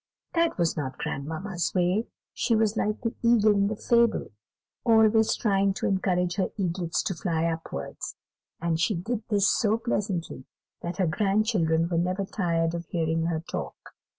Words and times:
That 0.33 0.57
was 0.57 0.75
not 0.75 0.97
grandmamma's 0.97 1.73
way; 1.75 2.07
she 2.33 2.55
was 2.55 2.75
like 2.75 3.01
the 3.01 3.13
eagle 3.21 3.53
in 3.53 3.67
the 3.67 3.75
fable, 3.75 4.31
always 4.83 5.35
trying 5.35 5.75
to 5.75 5.85
encourage 5.85 6.37
her 6.37 6.49
eaglets 6.57 7.03
to 7.03 7.13
fly 7.13 7.45
upwards; 7.45 8.15
and 8.59 8.79
she 8.79 8.95
did 8.95 9.21
this 9.29 9.47
so 9.47 9.77
pleasantly 9.77 10.45
that 10.81 10.97
her 10.97 11.05
grandchildren 11.05 11.87
were 11.87 11.99
never 11.99 12.25
tired 12.25 12.73
of 12.73 12.87
hearing 12.87 13.27
her 13.27 13.41
talk. 13.47 13.91